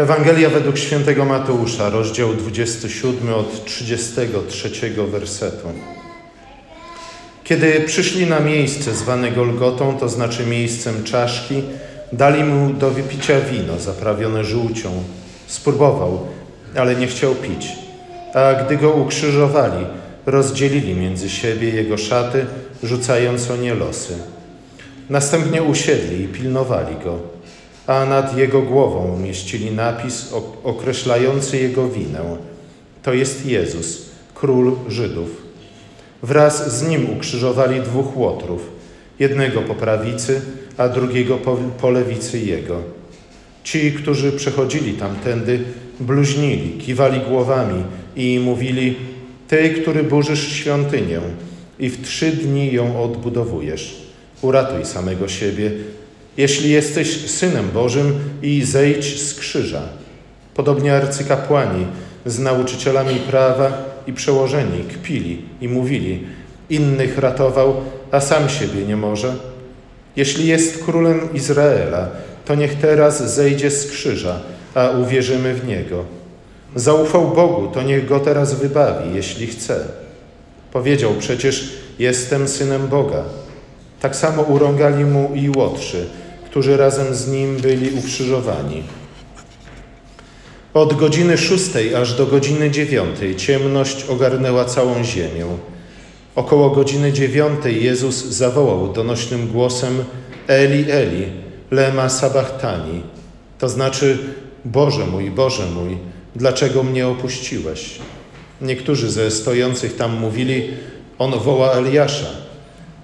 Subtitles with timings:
[0.00, 4.70] Ewangelia według świętego Mateusza, rozdział 27 od 33
[5.10, 5.68] wersetu.
[7.44, 11.62] Kiedy przyszli na miejsce zwane Golgotą, to znaczy miejscem czaszki,
[12.12, 14.90] dali mu do wypicia wino zaprawione żółcią.
[15.46, 16.26] Spróbował,
[16.76, 17.68] ale nie chciał pić.
[18.34, 19.86] A gdy go ukrzyżowali,
[20.26, 22.46] rozdzielili między siebie jego szaty,
[22.82, 24.14] rzucając o nie losy.
[25.10, 27.18] Następnie usiedli i pilnowali go,
[27.86, 30.34] a nad jego głową umieścili napis
[30.64, 32.20] określający jego winę.
[33.02, 35.42] To jest Jezus, król Żydów.
[36.22, 38.70] Wraz z nim ukrzyżowali dwóch łotrów,
[39.18, 40.40] jednego po prawicy,
[40.76, 42.82] a drugiego po, po lewicy jego.
[43.64, 45.60] Ci, którzy przechodzili tamtędy,
[46.00, 47.84] bluźnili, kiwali głowami
[48.16, 48.96] i mówili:
[49.48, 51.20] Ty, który burzysz świątynię
[51.78, 54.02] i w trzy dni ją odbudowujesz,
[54.42, 55.70] uratuj samego siebie,
[56.40, 59.82] jeśli jesteś synem Bożym i zejdź z krzyża.
[60.54, 61.86] Podobnie arcykapłani
[62.26, 63.72] z nauczycielami prawa
[64.06, 66.24] i przełożeni kpili i mówili:
[66.70, 67.74] Innych ratował,
[68.10, 69.34] a sam siebie nie może.
[70.16, 72.08] Jeśli jest królem Izraela,
[72.44, 74.40] to niech teraz zejdzie z krzyża,
[74.74, 76.04] a uwierzymy w niego.
[76.74, 79.84] Zaufał Bogu, to niech go teraz wybawi, jeśli chce.
[80.72, 83.22] Powiedział przecież: Jestem synem Boga.
[84.00, 86.06] Tak samo urągali mu i łotrzy,
[86.50, 88.82] którzy razem z nim byli ukrzyżowani.
[90.74, 95.46] Od godziny szóstej aż do godziny dziewiątej ciemność ogarnęła całą ziemię.
[96.34, 100.04] Około godziny dziewiątej Jezus zawołał donośnym głosem
[100.48, 101.26] Eli, Eli,
[101.70, 103.02] lema sabachthani,
[103.58, 104.18] to znaczy
[104.64, 105.98] Boże mój, Boże mój,
[106.36, 107.98] dlaczego mnie opuściłeś?
[108.60, 110.68] Niektórzy ze stojących tam mówili,
[111.18, 112.49] on woła Eliasza.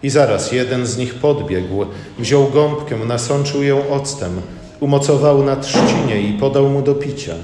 [0.03, 1.87] I zaraz jeden z nich podbiegł,
[2.19, 4.41] wziął gąbkę, nasączył ją octem,
[4.81, 7.35] umocował na trzcinie i podał mu do picia.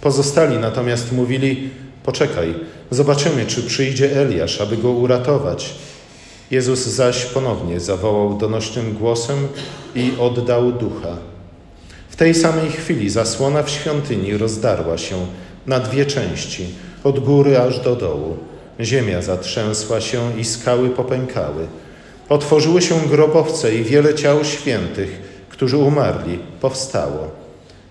[0.00, 1.70] Pozostali natomiast mówili:
[2.04, 2.54] Poczekaj,
[2.90, 5.74] zobaczymy, czy przyjdzie Eliasz, aby go uratować.
[6.50, 9.48] Jezus zaś ponownie zawołał donośnym głosem
[9.94, 11.16] i oddał ducha.
[12.08, 15.26] W tej samej chwili zasłona w świątyni rozdarła się
[15.66, 16.66] na dwie części,
[17.04, 18.36] od góry aż do dołu.
[18.80, 21.66] Ziemia zatrzęsła się i skały popękały.
[22.28, 27.30] Otworzyły się grobowce i wiele ciał świętych, którzy umarli, powstało.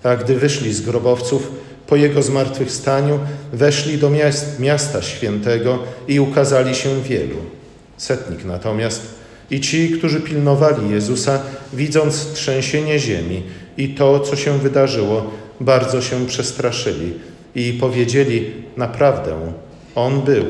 [0.03, 1.51] A gdy wyszli z grobowców,
[1.87, 3.19] po jego zmartwychwstaniu
[3.53, 7.37] weszli do miast, miasta świętego i ukazali się wielu.
[7.97, 9.01] Setnik natomiast
[9.51, 11.41] i ci, którzy pilnowali Jezusa,
[11.73, 13.43] widząc trzęsienie ziemi
[13.77, 17.13] i to, co się wydarzyło, bardzo się przestraszyli
[17.55, 19.51] i powiedzieli: Naprawdę,
[19.95, 20.45] on był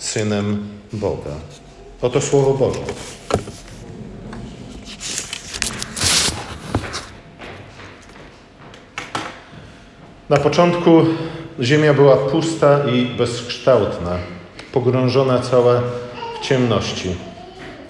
[0.00, 1.30] synem Boga.
[2.02, 2.80] Oto słowo Boże.
[10.28, 11.04] Na początku
[11.60, 14.18] ziemia była pusta i bezkształtna,
[14.72, 15.82] pogrążona cała
[16.40, 17.14] w ciemności,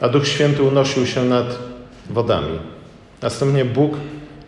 [0.00, 1.58] a Duch Święty unosił się nad
[2.10, 2.58] wodami.
[3.22, 3.92] Następnie Bóg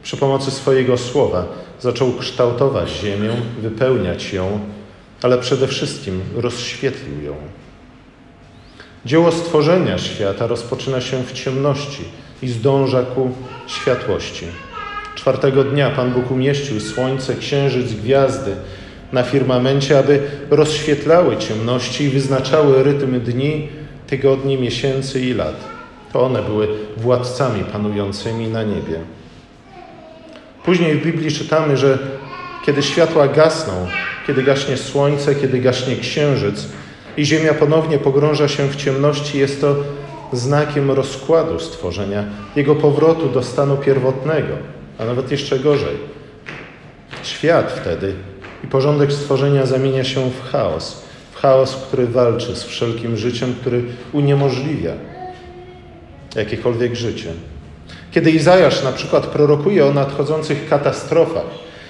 [0.03, 1.47] przy pomocy swojego słowa
[1.81, 3.31] zaczął kształtować ziemię,
[3.61, 4.61] wypełniać ją,
[5.23, 7.35] ale przede wszystkim rozświetlił ją.
[9.05, 12.05] Dzieło stworzenia świata rozpoczyna się w ciemności
[12.43, 13.31] i zdąża ku
[13.67, 14.47] światłości.
[15.15, 18.57] Czwartego dnia Pan Bóg umieścił słońce, księżyc, gwiazdy
[19.13, 23.69] na firmamencie, aby rozświetlały ciemności i wyznaczały rytm dni,
[24.07, 25.65] tygodni, miesięcy i lat.
[26.13, 29.01] To one były władcami panującymi na niebie.
[30.65, 31.99] Później w Biblii czytamy, że
[32.67, 33.87] kiedy światła gasną,
[34.27, 36.69] kiedy gaśnie słońce, kiedy gaśnie księżyc
[37.17, 39.77] i ziemia ponownie pogrąża się w ciemności, jest to
[40.33, 42.25] znakiem rozkładu stworzenia,
[42.57, 44.57] jego powrotu do stanu pierwotnego
[44.99, 45.97] a nawet jeszcze gorzej.
[47.23, 48.15] Świat wtedy
[48.65, 51.03] i porządek stworzenia zamienia się w chaos,
[51.33, 54.93] w chaos, który walczy z wszelkim życiem, który uniemożliwia
[56.37, 57.33] jakiekolwiek życie.
[58.13, 61.47] Kiedy Izajasz na przykład prorokuje o nadchodzących katastrofach,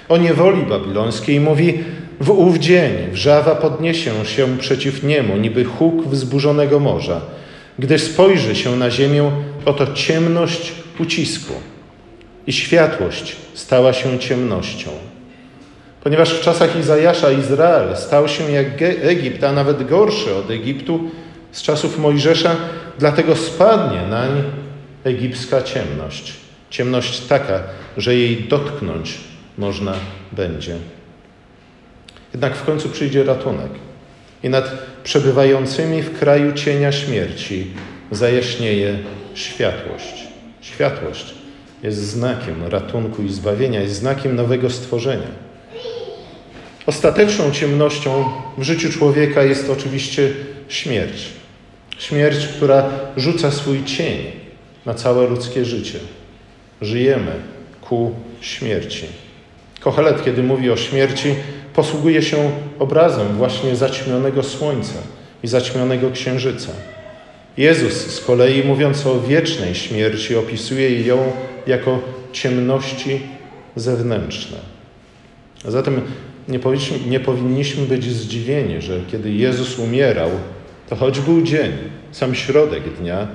[0.09, 1.83] o niewoli babilońskiej, mówi:
[2.23, 7.21] W ów dzień wrzawa podniesie się przeciw niemu, niby huk wzburzonego morza.
[7.79, 9.31] Gdy spojrzy się na ziemię,
[9.65, 11.53] oto ciemność ucisku
[12.47, 14.89] i światłość stała się ciemnością.
[16.03, 20.99] Ponieważ w czasach Izajasza Izrael stał się jak Egipt, a nawet gorszy od Egiptu
[21.51, 22.55] z czasów Mojżesza,
[22.99, 24.43] dlatego spadnie nań
[25.03, 26.33] egipska ciemność.
[26.69, 27.63] Ciemność taka,
[27.97, 29.17] że jej dotknąć
[29.57, 29.93] można
[30.31, 30.75] będzie.
[32.33, 33.71] Jednak w końcu przyjdzie ratunek
[34.43, 34.71] i nad
[35.03, 37.67] przebywającymi w kraju cienia śmierci
[38.11, 38.99] zajaśnieje
[39.33, 40.27] światłość.
[40.61, 41.33] Światłość
[41.83, 45.27] jest znakiem ratunku i zbawienia, jest znakiem nowego stworzenia.
[46.85, 48.25] Ostateczną ciemnością
[48.57, 50.29] w życiu człowieka jest oczywiście
[50.67, 51.29] śmierć.
[51.97, 54.17] Śmierć, która rzuca swój cień
[54.85, 55.99] na całe ludzkie życie.
[56.81, 57.31] Żyjemy
[57.81, 59.05] ku śmierci.
[59.79, 61.35] Kochelet, kiedy mówi o śmierci,
[61.75, 64.99] posługuje się obrazem właśnie zaćmionego słońca
[65.43, 66.71] i zaćmionego księżyca.
[67.57, 71.31] Jezus z kolei, mówiąc o wiecznej śmierci, opisuje ją
[71.67, 71.99] jako
[72.31, 73.19] ciemności
[73.75, 74.57] zewnętrzne.
[75.65, 76.01] A zatem
[76.47, 80.29] nie powinniśmy, nie powinniśmy być zdziwieni, że kiedy Jezus umierał,
[80.89, 81.71] to choć był dzień,
[82.11, 83.27] sam środek dnia,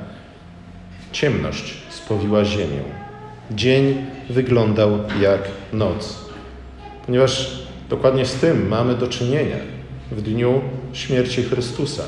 [1.13, 2.83] ciemność spowiła ziemię.
[3.51, 5.41] Dzień wyglądał jak
[5.73, 6.19] noc,
[7.07, 9.57] ponieważ dokładnie z tym mamy do czynienia
[10.11, 10.61] w dniu
[10.93, 12.03] śmierci Chrystusa.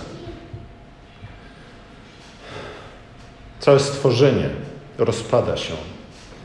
[3.61, 4.49] Całe stworzenie
[4.99, 5.75] rozpada się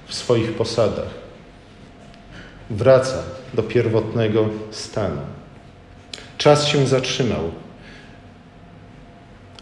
[0.07, 1.09] w swoich posadach.
[2.69, 3.23] Wraca
[3.53, 5.21] do pierwotnego stanu.
[6.37, 7.51] Czas się zatrzymał.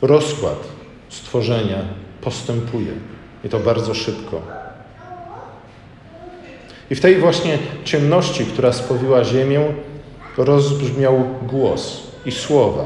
[0.02, 0.68] Rozkład
[1.10, 1.78] stworzenia
[2.22, 2.94] postępuje
[3.44, 4.63] i to bardzo szybko.
[6.92, 9.62] I w tej właśnie ciemności, która spowiła ziemię,
[10.38, 12.86] rozbrzmiał głos i słowa.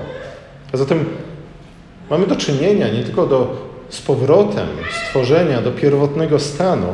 [0.73, 1.05] A zatem
[2.09, 3.55] mamy do czynienia nie tylko do,
[3.89, 4.67] z powrotem
[5.05, 6.87] stworzenia do pierwotnego stanu,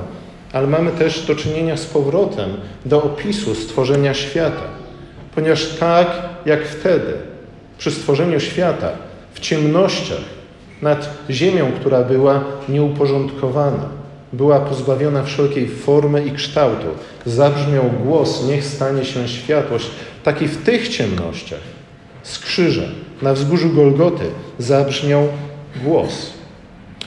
[0.53, 2.49] ale mamy też do czynienia z powrotem
[2.85, 4.63] do opisu stworzenia świata.
[5.35, 6.07] Ponieważ tak
[6.45, 7.13] jak wtedy,
[7.77, 8.89] przy stworzeniu świata,
[9.33, 10.21] w ciemnościach,
[10.81, 13.89] nad ziemią, która była nieuporządkowana,
[14.33, 16.87] była pozbawiona wszelkiej formy i kształtu,
[17.25, 19.87] zabrzmiał głos, niech stanie się światłość,
[20.23, 21.59] tak i w tych ciemnościach,
[22.23, 22.87] z krzyża,
[23.21, 24.25] na wzgórzu Golgoty,
[24.59, 25.27] zabrzmiał
[25.83, 26.33] głos.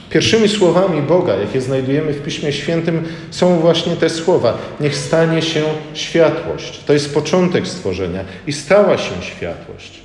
[0.09, 5.63] Pierwszymi słowami Boga, jakie znajdujemy w Piśmie Świętym, są właśnie te słowa: Niech stanie się
[5.93, 6.83] światłość.
[6.85, 10.01] To jest początek stworzenia i stała się światłość.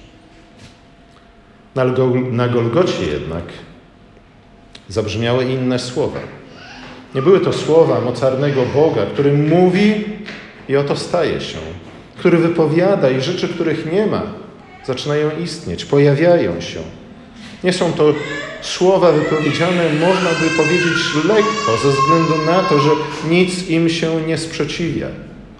[2.30, 3.44] Na Golgocie jednak
[4.88, 6.20] zabrzmiały inne słowa.
[7.14, 10.04] Nie były to słowa mocarnego Boga, który mówi
[10.68, 11.58] i oto staje się,
[12.18, 14.22] który wypowiada i rzeczy, których nie ma,
[14.86, 16.80] zaczynają istnieć, pojawiają się.
[17.64, 18.14] Nie są to
[18.62, 22.90] słowa wypowiedziane, można by powiedzieć, lekko, ze względu na to, że
[23.30, 25.06] nic im się nie sprzeciwia,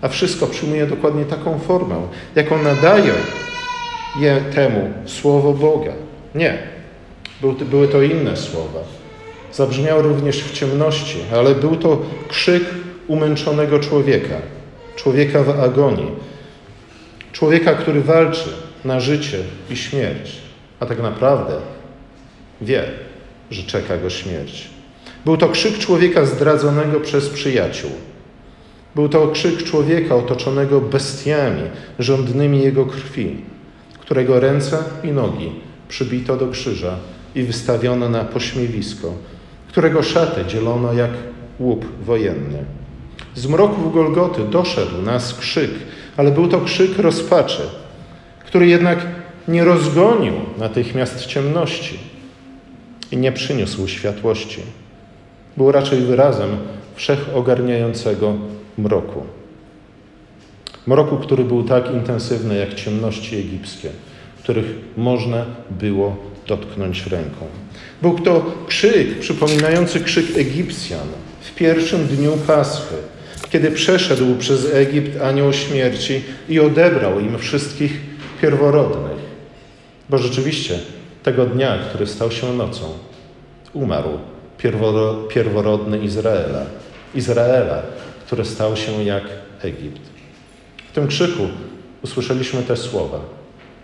[0.03, 1.97] a wszystko przyjmuje dokładnie taką formę,
[2.35, 3.13] jaką nadaje
[4.21, 5.93] je temu słowo Boga.
[6.35, 6.59] Nie.
[7.71, 8.81] Były to inne słowa.
[9.53, 12.63] Zabrzmiały również w ciemności, ale był to krzyk
[13.07, 14.37] umęczonego człowieka,
[14.97, 16.11] człowieka w agonii,
[17.33, 18.49] człowieka, który walczy
[18.85, 19.39] na życie
[19.71, 20.33] i śmierć,
[20.81, 21.55] a tak naprawdę
[22.61, 22.85] wie,
[23.51, 24.71] że czeka go śmierć.
[25.25, 27.91] Był to krzyk człowieka zdradzonego przez przyjaciół.
[28.95, 31.63] Był to krzyk człowieka otoczonego bestiami
[31.99, 33.37] rządnymi jego krwi,
[33.99, 35.53] którego ręce i nogi
[35.89, 36.97] przybito do krzyża
[37.35, 39.15] i wystawiono na pośmiewisko,
[39.73, 41.11] którego szaty dzielono jak
[41.61, 42.65] łup wojenny.
[43.35, 45.71] Z mroków Golgoty doszedł nas krzyk,
[46.17, 47.63] ale był to krzyk rozpaczy,
[48.47, 48.99] który jednak
[49.49, 51.99] nie rozgonił natychmiast ciemności
[53.13, 54.61] i nie przyniósł światłości.
[55.57, 56.57] Był raczej wyrazem
[56.95, 58.35] wszechogarniającego
[58.79, 59.23] mroku.
[60.87, 63.91] Mroku, który był tak intensywny jak ciemności egipskie,
[64.39, 67.47] których można było dotknąć ręką.
[68.03, 71.09] Był to krzyk przypominający krzyk Egipcjan
[71.41, 72.95] w pierwszym dniu Paschy,
[73.51, 78.01] kiedy przeszedł przez Egipt anioł śmierci i odebrał im wszystkich
[78.41, 79.19] pierworodnych.
[80.11, 80.79] Bo rzeczywiście
[81.23, 82.85] tego dnia, który stał się nocą,
[83.73, 84.19] umarł
[85.29, 86.67] pierworodny Izraela.
[87.15, 87.83] Izraela,
[88.27, 89.25] który stał się jak
[89.63, 90.01] Egipt.
[90.91, 91.43] W tym krzyku
[92.03, 93.21] usłyszeliśmy te słowa.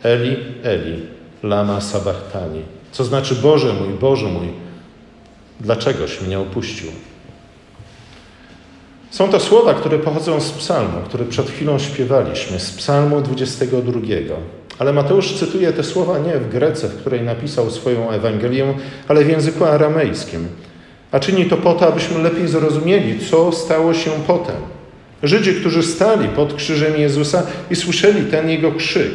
[0.02, 1.02] Eli, Eli,
[1.42, 2.77] lama sabachthani.
[2.92, 4.48] Co znaczy Boże mój, Boże mój,
[5.60, 6.88] dlaczegoś mnie opuścił?
[9.10, 14.00] Są to słowa, które pochodzą z psalmu, który przed chwilą śpiewaliśmy, z psalmu 22.
[14.78, 18.74] Ale Mateusz cytuje te słowa nie w Grece, w której napisał swoją Ewangelię,
[19.08, 20.48] ale w języku aramejskim.
[21.12, 24.56] A czyni to po to, abyśmy lepiej zrozumieli, co stało się potem.
[25.22, 29.10] Żydzi, którzy stali pod krzyżem Jezusa i słyszeli ten jego krzyk,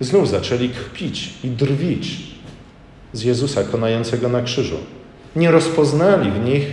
[0.00, 2.16] znów zaczęli kpić i drwić
[3.12, 4.76] z Jezusa konającego na krzyżu.
[5.36, 6.64] Nie rozpoznali w nich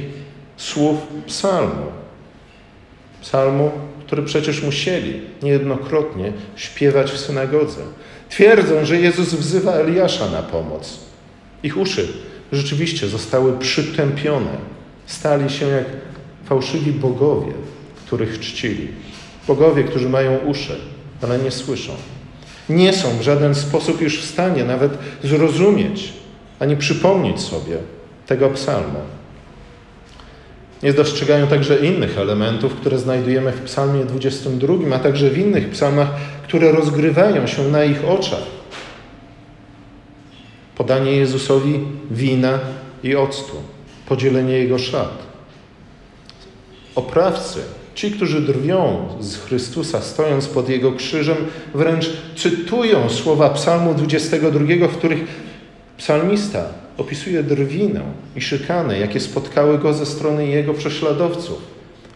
[0.57, 0.97] słów
[1.27, 1.85] psalmu.
[3.21, 3.71] Psalmu,
[4.05, 7.81] który przecież musieli niejednokrotnie śpiewać w synagodze.
[8.29, 10.99] Twierdzą, że Jezus wzywa Eliasza na pomoc.
[11.63, 12.07] Ich uszy
[12.51, 14.57] rzeczywiście zostały przytępione.
[15.05, 15.85] Stali się jak
[16.45, 17.53] fałszywi bogowie,
[18.05, 18.87] których czcili.
[19.47, 20.75] Bogowie, którzy mają uszy,
[21.21, 21.93] ale nie słyszą.
[22.71, 24.91] Nie są w żaden sposób już w stanie nawet
[25.23, 26.13] zrozumieć
[26.59, 27.77] ani przypomnieć sobie
[28.27, 28.99] tego psalmu.
[30.83, 36.07] Nie dostrzegają także innych elementów, które znajdujemy w psalmie 22, a także w innych psalmach,
[36.43, 38.43] które rozgrywają się na ich oczach.
[40.77, 41.79] Podanie Jezusowi
[42.11, 42.59] wina
[43.03, 43.55] i octu,
[44.07, 45.23] podzielenie Jego szat.
[46.95, 47.59] Oprawcy,
[47.95, 51.37] ci, którzy drwią z Chrystusa, stojąc pod Jego krzyżem,
[51.73, 55.19] wręcz cytują słowa psalmu 22, w których
[55.97, 56.65] psalmista
[56.97, 58.01] opisuje drwinę
[58.35, 61.61] i szykanę, jakie spotkały go ze strony jego prześladowców.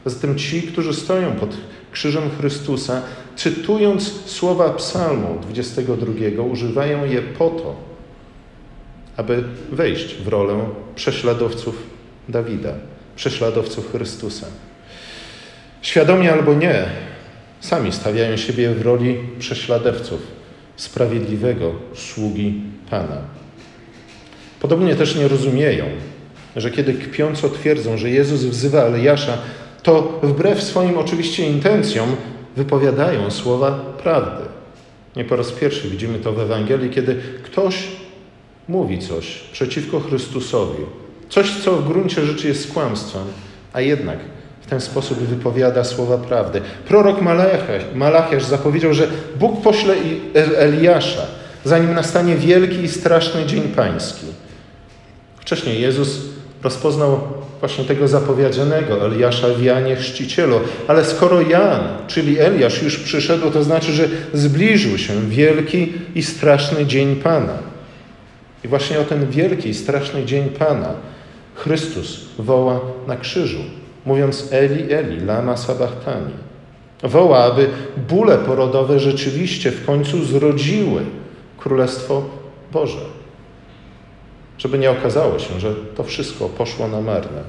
[0.05, 1.58] Zatem ci, którzy stoją pod
[1.91, 3.01] krzyżem Chrystusa,
[3.36, 7.75] cytując słowa Psalmu 22, używają je po to,
[9.17, 10.60] aby wejść w rolę
[10.96, 11.84] prześladowców
[12.29, 12.74] Dawida,
[13.15, 14.48] prześladowców Chrystusa.
[15.85, 16.85] Świadomie albo nie,
[17.59, 20.21] sami stawiają siebie w roli prześladowców,
[20.75, 23.17] sprawiedliwego sługi Pana.
[24.59, 25.85] Podobnie też nie rozumieją,
[26.55, 29.37] że kiedy kpiąco twierdzą, że Jezus wzywa Eliasza,
[29.83, 32.15] to wbrew swoim oczywiście intencjom
[32.55, 33.71] wypowiadają słowa
[34.03, 34.43] prawdy.
[35.15, 37.87] Nie po raz pierwszy widzimy to w Ewangelii, kiedy ktoś
[38.67, 40.83] mówi coś przeciwko Chrystusowi,
[41.29, 43.23] coś, co w gruncie rzeczy jest kłamstwem,
[43.73, 44.19] a jednak
[44.65, 46.62] w ten sposób wypowiada słowa prawdy.
[46.88, 47.22] Prorok
[47.95, 49.07] Malachiasz zapowiedział, że
[49.39, 49.93] Bóg pośle
[50.57, 51.25] Eliasza,
[51.63, 54.25] zanim nastanie wielki i straszny dzień pański.
[55.38, 56.22] Wcześniej Jezus
[56.63, 57.19] rozpoznał
[57.60, 60.60] właśnie tego zapowiedzianego Eliasza w Janie Chrzcicielu.
[60.88, 66.86] Ale skoro Jan, czyli Eliasz już przyszedł, to znaczy, że zbliżył się wielki i straszny
[66.86, 67.57] dzień Pana.
[68.63, 70.93] I właśnie o ten wielki i straszny dzień Pana
[71.55, 73.60] Chrystus woła na krzyżu,
[74.05, 76.33] mówiąc Eli, Eli, lama sabachthani.
[77.03, 77.67] Woła, aby
[78.09, 81.01] bóle porodowe rzeczywiście w końcu zrodziły
[81.57, 82.24] Królestwo
[82.71, 83.15] Boże
[84.57, 87.43] żeby nie okazało się, że to wszystko poszło na marne.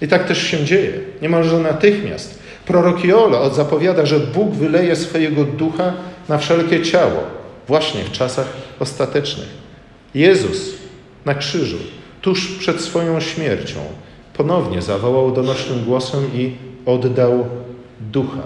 [0.00, 0.92] I tak też się dzieje,
[1.22, 2.38] niemalże natychmiast.
[2.66, 5.92] Prorok Joel zapowiada, że Bóg wyleje swojego ducha
[6.28, 7.22] na wszelkie ciało,
[7.68, 8.46] właśnie w czasach
[8.80, 9.48] ostatecznych.
[10.14, 10.74] Jezus
[11.24, 11.78] na krzyżu,
[12.22, 13.78] tuż przed swoją śmiercią,
[14.40, 16.52] ponownie zawołał donośnym głosem i
[16.86, 17.46] oddał
[18.00, 18.42] ducha.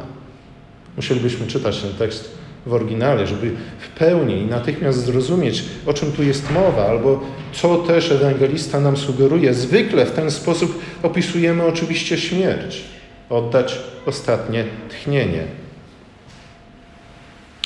[0.97, 6.23] Musielibyśmy czytać ten tekst w oryginale, żeby w pełni i natychmiast zrozumieć, o czym tu
[6.23, 7.21] jest mowa, albo
[7.53, 9.55] co też ewangelista nam sugeruje.
[9.55, 12.85] Zwykle w ten sposób opisujemy oczywiście śmierć,
[13.31, 15.45] oddać ostatnie tchnienie.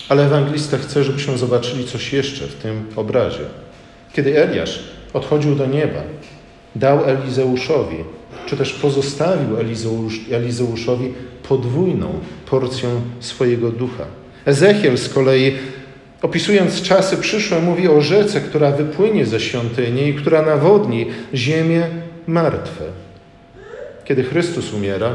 [0.08, 3.44] Ale ewangelista chce, żebyśmy zobaczyli coś jeszcze w tym obrazie.
[4.12, 4.80] Kiedy Eliasz
[5.14, 6.00] odchodził do nieba,
[6.76, 8.17] dał Elizeuszowi,
[8.48, 9.56] czy też pozostawił
[10.30, 11.12] Elizeuszowi
[11.48, 12.12] podwójną
[12.50, 12.88] porcję
[13.20, 14.04] swojego ducha.
[14.46, 15.52] Ezechiel z kolei,
[16.22, 21.82] opisując czasy przyszłe, mówi o rzece, która wypłynie ze świątyni i która nawodni ziemię
[22.26, 22.84] martwe.
[24.04, 25.10] Kiedy Chrystus umiera,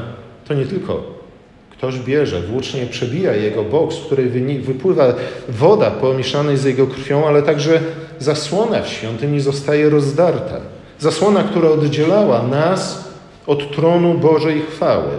[0.47, 1.23] to nie tylko
[1.71, 5.13] ktoś bierze, włócznie przebija jego bok, z której wypływa
[5.49, 7.79] woda pomieszanej z jego krwią, ale także
[8.19, 10.57] zasłona w świątyni zostaje rozdarta.
[10.99, 13.12] Zasłona, która oddzielała nas
[13.47, 15.11] od tronu Bożej chwały.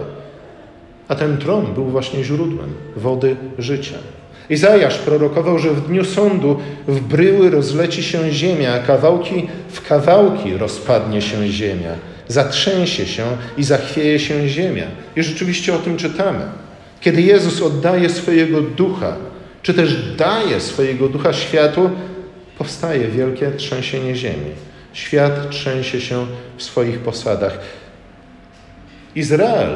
[1.07, 3.95] A ten tron był właśnie źródłem wody życia.
[4.49, 10.57] Izajasz prorokował, że w dniu sądu w bryły rozleci się ziemia, a kawałki w kawałki
[10.57, 11.91] rozpadnie się ziemia.
[12.27, 13.23] Zatrzęsie się
[13.57, 14.85] i zachwieje się ziemia.
[15.15, 16.39] I rzeczywiście o tym czytamy.
[17.01, 19.15] Kiedy Jezus oddaje swojego ducha,
[19.61, 21.89] czy też daje swojego ducha światu,
[22.57, 24.51] powstaje wielkie trzęsienie ziemi.
[24.93, 26.25] Świat trzęsie się
[26.57, 27.59] w swoich posadach.
[29.15, 29.75] Izrael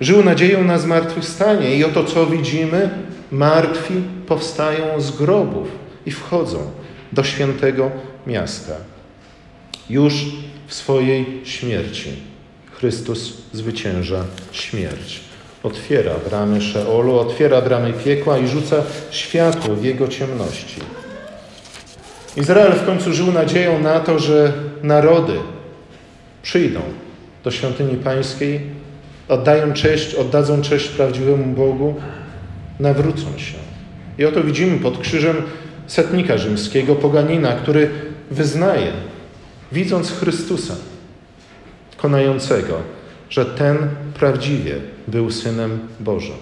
[0.00, 2.90] Żył nadzieją na zmartwychwstanie i oto co widzimy?
[3.30, 3.94] Martwi
[4.26, 5.68] powstają z grobów
[6.06, 6.58] i wchodzą
[7.12, 7.90] do świętego
[8.26, 8.72] miasta.
[9.90, 10.14] Już
[10.66, 12.10] w swojej śmierci
[12.72, 15.20] Chrystus zwycięża śmierć.
[15.62, 18.76] Otwiera bramy Szeolu, otwiera bramy piekła i rzuca
[19.10, 20.80] światło w jego ciemności.
[22.36, 25.34] Izrael w końcu żył nadzieją na to, że narody
[26.42, 26.80] przyjdą
[27.44, 28.79] do świątyni pańskiej
[29.30, 31.94] oddają cześć, oddadzą cześć prawdziwemu Bogu,
[32.80, 33.58] nawrócą się.
[34.18, 35.36] I oto widzimy pod krzyżem
[35.86, 37.90] setnika rzymskiego, poganina, który
[38.30, 38.92] wyznaje,
[39.72, 40.74] widząc Chrystusa
[41.96, 42.74] konającego,
[43.30, 43.78] że ten
[44.14, 44.74] prawdziwie
[45.08, 46.36] był Synem Bożym.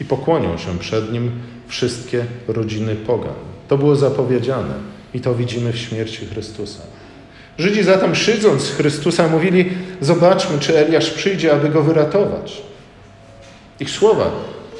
[0.00, 1.30] I pokłonią się przed Nim
[1.68, 3.34] wszystkie rodziny pogan.
[3.68, 4.74] To było zapowiedziane
[5.14, 6.82] i to widzimy w śmierci Chrystusa.
[7.60, 12.62] Żydzi zatem szydząc Chrystusa mówili, zobaczmy, czy Eliasz przyjdzie, aby go wyratować.
[13.80, 14.30] Ich słowa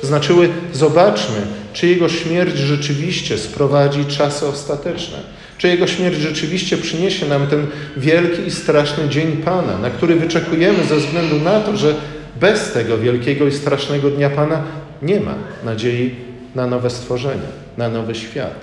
[0.02, 1.36] Znaczyły, zobaczmy,
[1.72, 5.18] czy Jego śmierć rzeczywiście sprowadzi czasy ostateczne.
[5.58, 10.84] Czy Jego śmierć rzeczywiście przyniesie nam ten wielki i straszny dzień Pana, na który wyczekujemy
[10.84, 11.94] ze względu na to, że
[12.40, 14.62] bez tego wielkiego i strasznego dnia Pana
[15.02, 15.34] nie ma
[15.64, 16.14] nadziei
[16.54, 18.54] na nowe stworzenie, na nowy świat.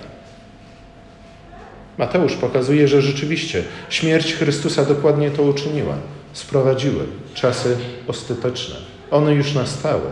[1.98, 5.94] Mateusz pokazuje, że rzeczywiście śmierć Chrystusa dokładnie to uczyniła.
[6.32, 7.76] Sprowadziły czasy
[8.06, 8.76] ostateczne.
[9.10, 10.10] One już nastały.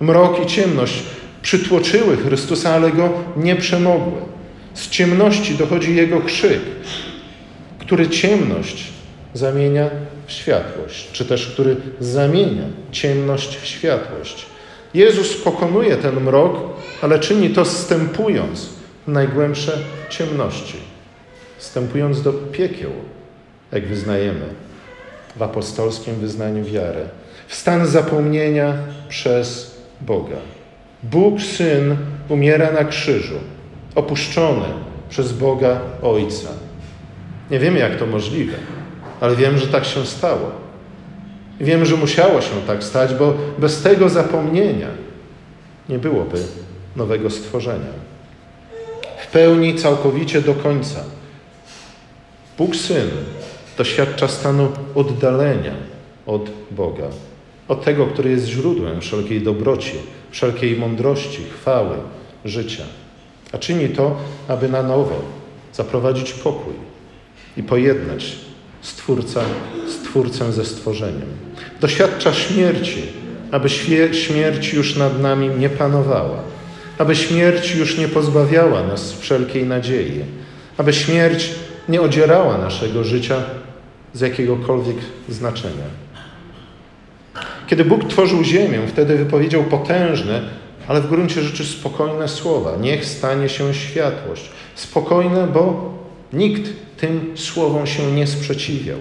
[0.00, 1.02] Mrok i ciemność
[1.42, 4.20] przytłoczyły Chrystusa, ale go nie przemogły.
[4.74, 6.60] Z ciemności dochodzi jego krzyk,
[7.78, 8.84] który ciemność
[9.34, 9.90] zamienia
[10.26, 14.46] w światłość, czy też który zamienia ciemność w światłość.
[14.94, 16.56] Jezus pokonuje ten mrok,
[17.02, 18.68] ale czyni to wstępując
[19.06, 19.78] w najgłębsze
[20.10, 20.76] ciemności,
[21.58, 22.90] wstępując do piekieł,
[23.72, 24.46] jak wyznajemy
[25.36, 27.08] w apostolskim wyznaniu wiary,
[27.46, 28.74] w stan zapomnienia
[29.08, 30.36] przez Boga.
[31.02, 31.96] Bóg Syn
[32.28, 33.38] umiera na krzyżu,
[33.94, 34.66] opuszczony
[35.08, 36.48] przez Boga Ojca.
[37.50, 38.56] Nie wiemy, jak to możliwe,
[39.20, 40.50] ale wiem, że tak się stało.
[41.60, 44.88] Wiem, że musiało się tak stać, bo bez tego zapomnienia
[45.88, 46.38] nie byłoby
[46.96, 48.06] nowego stworzenia.
[49.18, 51.00] W pełni, całkowicie do końca.
[52.58, 53.10] Bóg Syn
[53.78, 55.74] doświadcza stanu oddalenia
[56.26, 57.08] od Boga,
[57.68, 59.92] od tego, który jest źródłem wszelkiej dobroci,
[60.30, 61.96] wszelkiej mądrości, chwały,
[62.44, 62.84] życia.
[63.52, 64.16] A czyni to,
[64.48, 65.22] aby na nowo
[65.72, 66.74] zaprowadzić pokój
[67.56, 68.36] i pojednać
[68.80, 69.40] Stwórca,
[69.88, 71.28] Stwórcę ze stworzeniem.
[71.80, 73.02] Doświadcza śmierci,
[73.50, 73.68] aby
[74.12, 76.42] śmierć już nad nami nie panowała,
[76.98, 80.24] aby śmierć już nie pozbawiała nas wszelkiej nadziei,
[80.76, 81.50] aby śmierć
[81.88, 83.36] nie odzierała naszego życia
[84.14, 84.96] z jakiegokolwiek
[85.28, 85.84] znaczenia.
[87.66, 90.42] Kiedy Bóg tworzył ziemię, wtedy wypowiedział potężne,
[90.88, 92.76] ale w gruncie rzeczy spokojne słowa.
[92.80, 94.50] Niech stanie się światłość.
[94.74, 95.94] Spokojne, bo
[96.32, 98.98] nikt tym słowom się nie sprzeciwiał.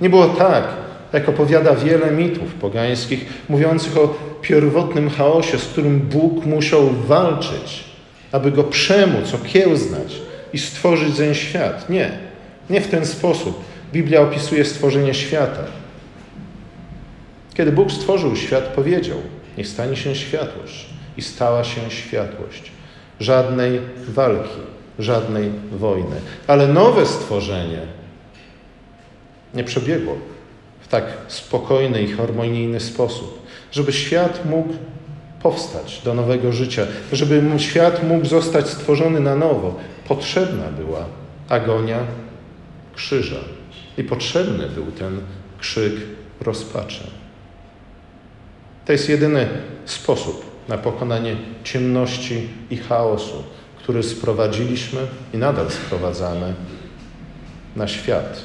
[0.00, 0.64] Nie było tak,
[1.12, 7.84] jak opowiada wiele mitów pogańskich, mówiących o pierwotnym chaosie, z którym Bóg musiał walczyć,
[8.32, 10.16] aby go przemóc, okiełznać
[10.52, 11.90] i stworzyć ten świat.
[11.90, 12.10] Nie,
[12.70, 13.64] nie w ten sposób.
[13.92, 15.64] Biblia opisuje stworzenie świata.
[17.54, 19.18] Kiedy Bóg stworzył świat, powiedział:
[19.58, 20.86] Niech stanie się światłość.
[21.16, 22.72] I stała się światłość.
[23.20, 24.60] Żadnej walki,
[24.98, 26.16] żadnej wojny.
[26.46, 27.80] Ale nowe stworzenie
[29.54, 30.16] nie przebiegło
[30.80, 34.74] w tak spokojny i harmonijny sposób, żeby świat mógł
[35.42, 39.74] powstać do nowego życia, żeby świat mógł zostać stworzony na nowo.
[40.08, 41.06] Potrzebna była
[41.48, 41.98] agonia
[42.94, 43.40] krzyża
[43.98, 45.20] i potrzebny był ten
[45.58, 45.94] krzyk
[46.40, 47.10] rozpaczy.
[48.84, 49.48] To jest jedyny
[49.84, 53.44] sposób na pokonanie ciemności i chaosu,
[53.78, 55.00] który sprowadziliśmy
[55.34, 56.54] i nadal sprowadzamy
[57.76, 58.42] na świat,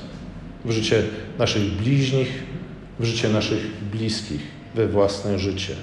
[0.66, 1.04] w życie
[1.40, 2.44] naszych bliźnich,
[3.00, 4.42] w życie naszych bliskich,
[4.76, 5.74] we własne życie.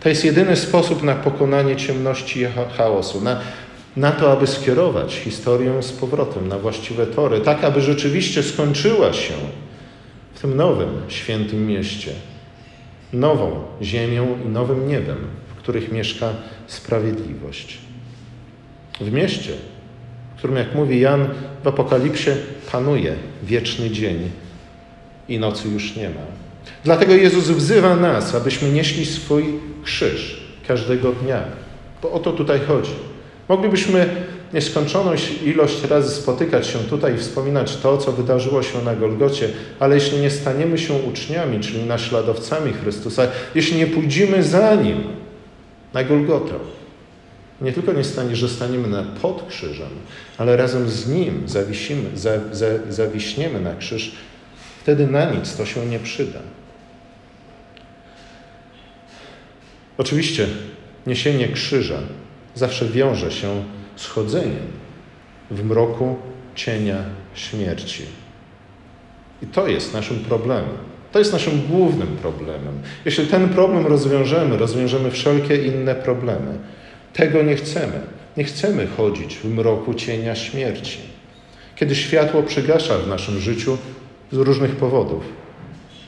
[0.00, 3.40] To jest jedyny sposób na pokonanie ciemności i chaosu, na,
[3.96, 9.34] na to, aby skierować historię z powrotem na właściwe tory, tak aby rzeczywiście skończyła się
[10.34, 12.12] w tym nowym, świętym mieście,
[13.12, 15.18] nową ziemią i nowym niebem,
[15.56, 16.30] w których mieszka
[16.66, 17.78] sprawiedliwość.
[19.00, 19.52] W mieście,
[20.34, 21.28] w którym, jak mówi Jan
[21.64, 22.30] w Apokalipsie,
[22.72, 24.30] panuje wieczny dzień
[25.28, 26.20] i nocy już nie ma.
[26.84, 29.44] Dlatego Jezus wzywa nas, abyśmy nieśli swój
[29.84, 31.42] krzyż każdego dnia,
[32.02, 32.94] bo o to tutaj chodzi.
[33.48, 34.06] Moglibyśmy
[34.54, 35.10] nieskończoną
[35.44, 39.48] ilość razy spotykać się tutaj i wspominać to, co wydarzyło się na Golgocie,
[39.80, 45.04] ale jeśli nie staniemy się uczniami, czyli naśladowcami Chrystusa, jeśli nie pójdziemy za Nim
[45.94, 46.54] na Golgotę,
[47.60, 49.88] nie tylko nie stanie, że staniemy na pod krzyżem,
[50.38, 54.12] ale razem z Nim zawisimy, za, za, zawiśniemy na krzyż,
[54.82, 56.38] wtedy na nic to się nie przyda.
[59.98, 60.46] Oczywiście
[61.06, 61.98] niesienie krzyża
[62.54, 63.64] zawsze wiąże się
[63.96, 64.66] z chodzeniem
[65.50, 66.16] w mroku
[66.54, 66.96] cienia
[67.34, 68.02] śmierci.
[69.42, 70.76] I to jest naszym problemem.
[71.12, 72.78] To jest naszym głównym problemem.
[73.04, 76.58] Jeśli ten problem rozwiążemy, rozwiążemy wszelkie inne problemy.
[77.12, 78.00] Tego nie chcemy.
[78.36, 80.98] Nie chcemy chodzić w mroku cienia śmierci.
[81.76, 83.78] Kiedy światło przygasza w naszym życiu
[84.32, 85.22] z różnych powodów,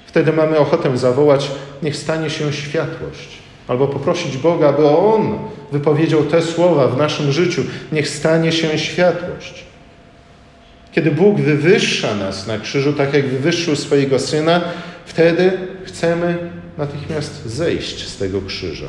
[0.06, 1.50] wtedy mamy ochotę zawołać:
[1.82, 3.45] Niech stanie się światłość.
[3.68, 5.38] Albo poprosić Boga, aby On
[5.72, 7.62] wypowiedział te słowa w naszym życiu.
[7.92, 9.64] Niech stanie się światłość.
[10.92, 14.60] Kiedy Bóg wywyższa nas na krzyżu, tak jak wywyższył swojego Syna,
[15.06, 15.52] wtedy
[15.84, 18.88] chcemy natychmiast zejść z tego krzyża.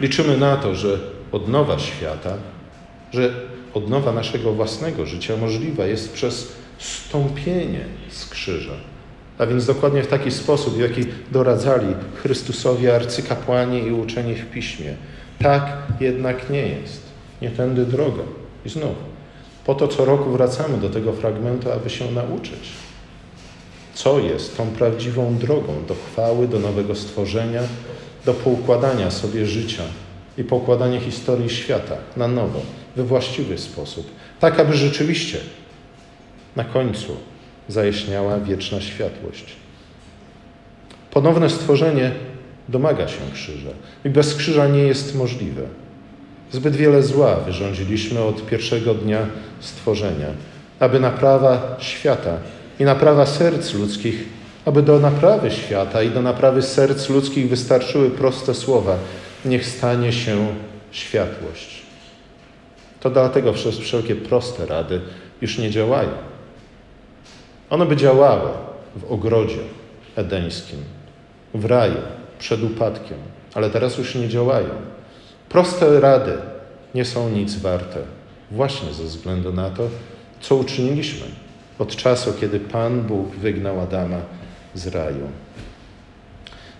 [0.00, 0.98] Liczymy na to, że
[1.32, 2.36] odnowa świata,
[3.12, 3.34] że
[3.74, 8.74] odnowa naszego własnego życia możliwa jest przez stąpienie z krzyża.
[9.38, 14.94] A więc dokładnie w taki sposób, w jaki doradzali Chrystusowi arcykapłani i uczeni w piśmie.
[15.38, 17.02] Tak jednak nie jest.
[17.42, 18.22] Nie tędy droga.
[18.66, 18.94] I znów,
[19.66, 22.72] po to co roku wracamy do tego fragmentu, aby się nauczyć.
[23.94, 27.62] Co jest tą prawdziwą drogą do chwały, do nowego stworzenia,
[28.24, 29.82] do poukładania sobie życia
[30.38, 32.60] i poukładania historii świata na nowo,
[32.96, 35.38] we właściwy sposób, tak aby rzeczywiście
[36.56, 37.16] na końcu
[37.68, 39.44] zajaśniała wieczna światłość.
[41.10, 42.10] Ponowne stworzenie
[42.68, 43.70] domaga się krzyża
[44.04, 45.62] i bez krzyża nie jest możliwe.
[46.52, 49.26] Zbyt wiele zła wyrządziliśmy od pierwszego dnia
[49.60, 50.28] stworzenia,
[50.80, 52.36] aby naprawa świata
[52.80, 54.24] i naprawa serc ludzkich,
[54.64, 58.96] aby do naprawy świata i do naprawy serc ludzkich wystarczyły proste słowa:
[59.44, 60.46] Niech stanie się
[60.90, 61.82] światłość.
[63.00, 65.00] To dlatego przez wszelkie proste rady
[65.42, 66.33] już nie działają.
[67.70, 68.50] One by działały
[68.96, 69.58] w ogrodzie
[70.16, 70.78] edeńskim,
[71.54, 71.96] w raju,
[72.38, 73.18] przed upadkiem,
[73.54, 74.68] ale teraz już nie działają.
[75.48, 76.32] Proste rady
[76.94, 77.98] nie są nic warte,
[78.50, 79.88] właśnie ze względu na to,
[80.40, 81.26] co uczyniliśmy
[81.78, 84.20] od czasu, kiedy Pan Bóg wygnał Adama
[84.74, 85.28] z raju.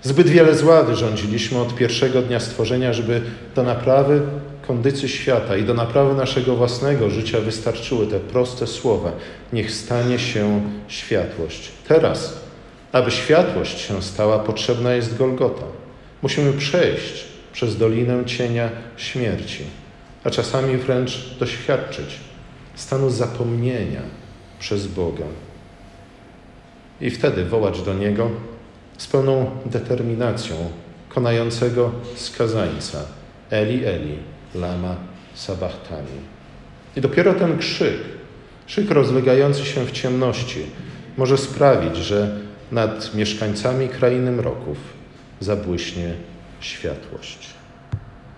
[0.02, 3.22] Zbyt wiele zła wyrządziliśmy od pierwszego dnia stworzenia, żeby
[3.54, 4.22] do naprawy
[4.66, 9.12] kondycji świata i do naprawy naszego własnego życia wystarczyły te proste słowa:
[9.52, 11.70] Niech stanie się światłość.
[11.88, 12.40] Teraz,
[12.92, 15.64] aby światłość się stała, potrzebna jest Golgota.
[16.22, 19.64] Musimy przejść przez dolinę cienia śmierci,
[20.24, 22.20] a czasami wręcz doświadczyć
[22.74, 24.02] stanu zapomnienia
[24.58, 25.24] przez Boga.
[27.00, 28.30] I wtedy wołać do Niego
[28.98, 30.56] z pełną determinacją
[31.08, 32.98] konającego skazańca
[33.50, 34.18] Eli, Eli,
[34.54, 34.96] lama
[35.34, 36.20] sabachthani.
[36.96, 37.98] I dopiero ten krzyk,
[38.66, 40.62] krzyk rozlegający się w ciemności,
[41.16, 42.40] może sprawić, że
[42.72, 44.78] nad mieszkańcami krainy mroków
[45.40, 46.14] zabłyśnie
[46.60, 47.54] światłość.